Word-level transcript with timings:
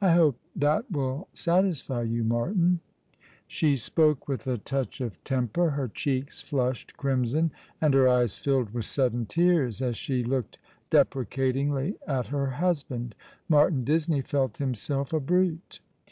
I 0.00 0.10
hope 0.10 0.36
that 0.56 0.90
will 0.90 1.28
satisfy 1.32 2.02
you, 2.02 2.24
Martin." 2.24 2.80
She 3.46 3.76
spoke 3.76 4.26
with 4.26 4.44
a 4.48 4.58
touch 4.58 5.00
of 5.00 5.22
temper, 5.22 5.70
her 5.70 5.86
cheeks 5.86 6.40
flushed 6.42 6.96
crimson, 6.96 7.52
and 7.80 7.94
her 7.94 8.08
eyes 8.08 8.38
filled 8.38 8.70
with 8.74 8.86
sudden 8.86 9.24
tears 9.26 9.80
as 9.80 9.96
she 9.96 10.24
looked 10.24 10.58
deprecatingly 10.90 11.96
at 12.08 12.26
her 12.26 12.50
husband. 12.50 13.14
Martin 13.48 13.84
Disney 13.84 14.20
felt 14.20 14.56
himselt 14.58 15.12
a 15.12 15.20
brute. 15.20 15.78